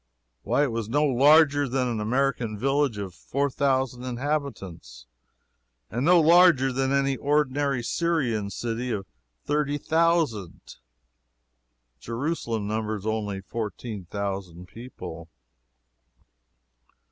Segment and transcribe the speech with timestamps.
[0.41, 5.05] Why, it was no larger than an American village of four thousand inhabitants,
[5.91, 9.05] and no larger than an ordinary Syrian city of
[9.45, 10.77] thirty thousand.
[11.99, 15.29] Jerusalem numbers only fourteen thousand people.